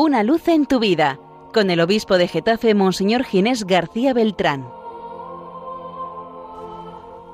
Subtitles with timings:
[0.00, 1.18] Una luz en tu vida,
[1.52, 4.70] con el obispo de Getafe, Monseñor Ginés García Beltrán.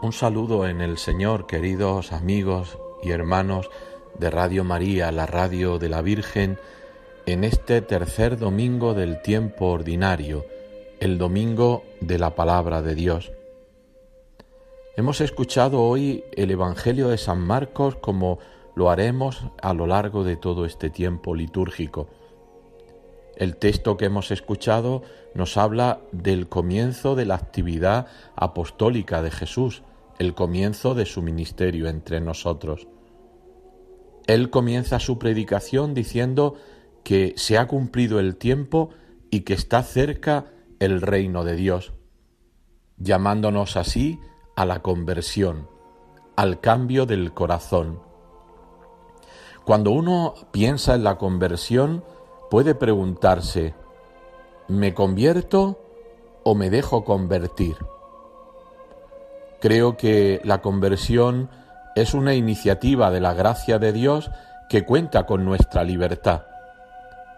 [0.01, 3.69] Un saludo en el Señor, queridos amigos y hermanos
[4.19, 6.59] de Radio María, la radio de la Virgen,
[7.27, 10.47] en este tercer domingo del tiempo ordinario,
[11.01, 13.31] el domingo de la palabra de Dios.
[14.97, 18.39] Hemos escuchado hoy el Evangelio de San Marcos como
[18.75, 22.09] lo haremos a lo largo de todo este tiempo litúrgico.
[23.37, 25.03] El texto que hemos escuchado
[25.35, 29.83] nos habla del comienzo de la actividad apostólica de Jesús,
[30.19, 32.87] el comienzo de su ministerio entre nosotros.
[34.27, 36.55] Él comienza su predicación diciendo
[37.03, 38.91] que se ha cumplido el tiempo
[39.31, 40.47] y que está cerca
[40.79, 41.93] el reino de Dios,
[42.97, 44.19] llamándonos así
[44.57, 45.69] a la conversión,
[46.37, 48.01] al cambio del corazón.
[49.65, 52.05] Cuando uno piensa en la conversión,
[52.55, 53.75] puede preguntarse,
[54.69, 55.77] ¿me convierto
[56.45, 57.75] o me dejo convertir?
[59.61, 61.51] Creo que la conversión
[61.97, 64.31] es una iniciativa de la gracia de Dios
[64.69, 66.45] que cuenta con nuestra libertad.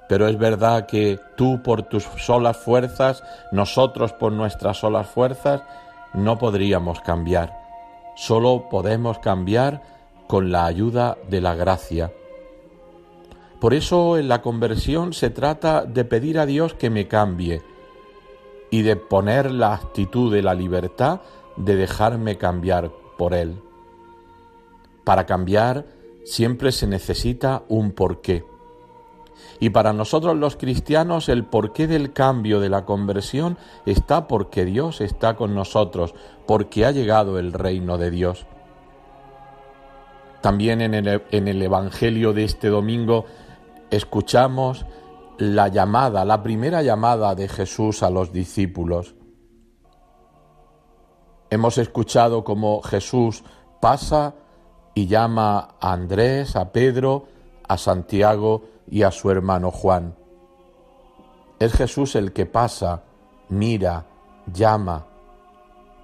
[0.06, 5.62] Pero es verdad que tú por tus solas fuerzas, nosotros por nuestras solas fuerzas,
[6.12, 7.56] no podríamos cambiar.
[8.17, 9.80] Solo podemos cambiar
[10.27, 12.12] con la ayuda de la gracia.
[13.60, 17.62] Por eso en la conversión se trata de pedir a Dios que me cambie
[18.70, 21.20] y de poner la actitud de la libertad
[21.56, 23.60] de dejarme cambiar por Él.
[25.04, 25.86] Para cambiar
[26.24, 28.44] siempre se necesita un porqué.
[29.60, 35.00] Y para nosotros los cristianos el porqué del cambio de la conversión está porque Dios
[35.00, 36.14] está con nosotros,
[36.46, 38.46] porque ha llegado el reino de Dios.
[40.42, 43.24] También en el, en el Evangelio de este domingo
[43.91, 44.87] escuchamos
[45.39, 49.14] la llamada, la primera llamada de Jesús a los discípulos.
[51.51, 53.45] Hemos escuchado cómo Jesús
[53.80, 54.35] pasa
[54.95, 57.27] y llama a Andrés, a Pedro,
[57.69, 60.17] a Santiago y a su hermano Juan.
[61.58, 63.05] Es Jesús el que pasa,
[63.48, 64.07] mira,
[64.52, 65.07] llama.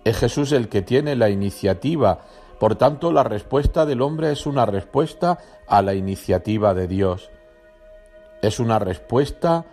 [0.05, 2.21] Es Jesús el que tiene la iniciativa.
[2.59, 7.31] Por tanto, la respuesta del hombre es una respuesta a la iniciativa de Dios.
[8.43, 9.65] Es una respuesta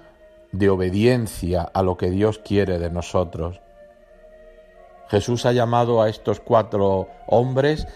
[0.52, 3.62] de obediencia a lo que Dios quiere de nosotros.
[5.10, 7.88] Jesús ha llamado a estos cuatro hombres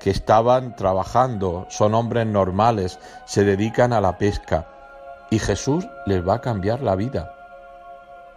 [0.00, 4.68] que estaban trabajando, son hombres normales, se dedican a la pesca
[5.30, 7.34] y Jesús les va a cambiar la vida.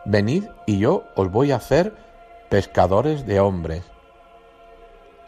[0.05, 1.95] Venid y yo os voy a hacer
[2.49, 3.83] pescadores de hombres.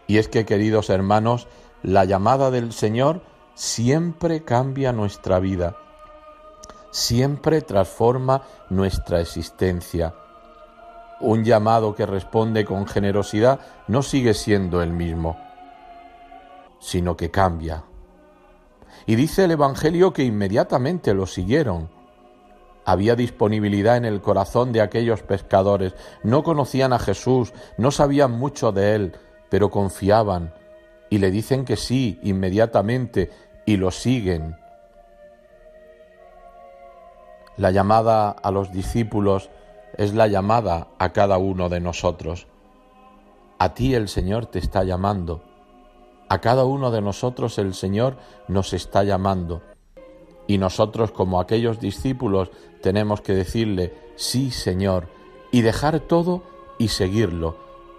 [0.06, 1.48] Y es que, queridos hermanos,
[1.82, 3.22] la llamada del Señor
[3.56, 5.76] siempre cambia nuestra vida,
[6.92, 10.14] siempre transforma nuestra existencia
[11.20, 15.38] un llamado que responde con generosidad no sigue siendo el mismo,
[16.80, 17.84] sino que cambia.
[19.06, 21.90] Y dice el Evangelio que inmediatamente lo siguieron.
[22.86, 25.94] Había disponibilidad en el corazón de aquellos pescadores.
[26.24, 29.16] No conocían a Jesús, no sabían mucho de él,
[29.50, 30.54] pero confiaban
[31.10, 33.32] y le dicen que sí inmediatamente
[33.66, 34.58] y lo siguen.
[37.58, 39.50] La llamada a los discípulos
[39.98, 42.46] es la llamada a cada uno de nosotros.
[43.58, 45.42] A ti el Señor te está llamando.
[46.30, 48.18] A cada uno de nosotros el Señor
[48.48, 49.64] nos está llamando.
[50.46, 52.52] Y nosotros como aquellos discípulos
[52.82, 55.08] tenemos que decirle, sí Señor,
[55.52, 56.44] y dejar todo
[56.78, 57.58] y seguirlo,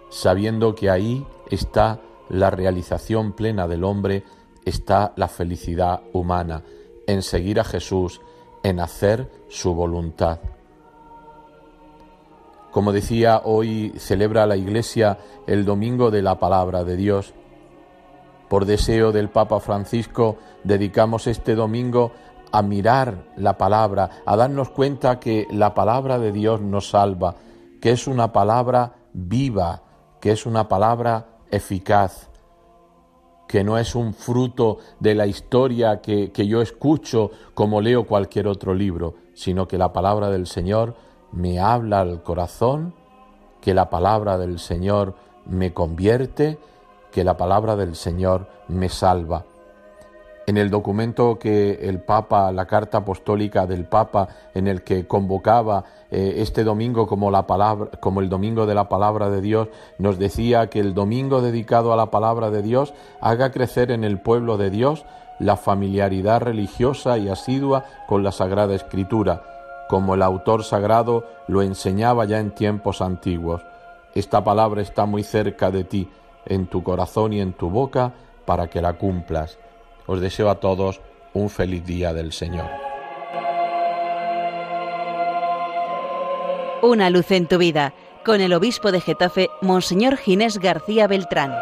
[0.09, 4.23] sabiendo que ahí está la realización plena del hombre,
[4.65, 6.63] está la felicidad humana,
[7.07, 8.21] en seguir a Jesús,
[8.69, 10.39] en hacer su voluntad.
[12.71, 17.35] Como decía, hoy celebra la Iglesia el Domingo de la Palabra de Dios.
[18.49, 22.13] Por deseo del Papa Francisco, dedicamos este domingo
[22.53, 27.37] a mirar la palabra, a darnos cuenta que la palabra de Dios nos salva,
[27.81, 29.83] que es una palabra viva,
[30.21, 32.28] que es una palabra eficaz,
[33.49, 38.47] que no es un fruto de la historia que, que yo escucho como leo cualquier
[38.47, 40.95] otro libro, sino que la palabra del Señor
[41.33, 42.95] me habla al corazón,
[43.61, 45.15] que la palabra del Señor
[45.47, 46.59] me convierte,
[47.11, 49.45] que la palabra del Señor me salva.
[50.49, 55.85] En el documento que el Papa, la carta apostólica del Papa, en el que convocaba
[56.11, 59.69] eh, este domingo como, la palabra, como el domingo de la palabra de Dios,
[59.99, 64.21] nos decía que el domingo dedicado a la palabra de Dios haga crecer en el
[64.23, 65.05] pueblo de Dios
[65.39, 69.43] la familiaridad religiosa y asidua con la Sagrada Escritura,
[69.91, 73.61] como el autor sagrado lo enseñaba ya en tiempos antiguos.
[74.15, 76.09] Esta palabra está muy cerca de ti,
[76.47, 78.15] en tu corazón y en tu boca,
[78.47, 79.59] para que la cumplas.
[80.09, 81.03] Os deseo a todos
[81.35, 82.71] un feliz día del Señor.
[86.83, 87.93] Una luz en tu vida,
[88.25, 91.53] con el obispo de Getafe, Monseñor Ginés García Beltrán.